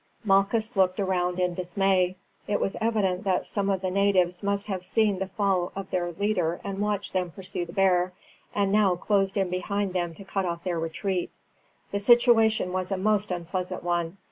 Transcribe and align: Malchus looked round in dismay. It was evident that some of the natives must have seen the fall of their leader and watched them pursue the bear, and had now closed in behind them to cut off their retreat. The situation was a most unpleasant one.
Malchus 0.23 0.75
looked 0.75 0.97
round 0.97 1.39
in 1.39 1.53
dismay. 1.53 2.15
It 2.47 2.59
was 2.59 2.75
evident 2.81 3.23
that 3.25 3.45
some 3.45 3.69
of 3.69 3.81
the 3.81 3.91
natives 3.91 4.41
must 4.41 4.65
have 4.65 4.83
seen 4.83 5.19
the 5.19 5.27
fall 5.27 5.71
of 5.75 5.91
their 5.91 6.11
leader 6.13 6.59
and 6.63 6.79
watched 6.79 7.13
them 7.13 7.29
pursue 7.29 7.67
the 7.67 7.73
bear, 7.73 8.11
and 8.55 8.73
had 8.73 8.81
now 8.81 8.95
closed 8.95 9.37
in 9.37 9.51
behind 9.51 9.93
them 9.93 10.15
to 10.15 10.23
cut 10.25 10.43
off 10.45 10.63
their 10.63 10.79
retreat. 10.79 11.29
The 11.91 11.99
situation 11.99 12.73
was 12.73 12.91
a 12.91 12.97
most 12.97 13.29
unpleasant 13.29 13.83
one. 13.83 14.17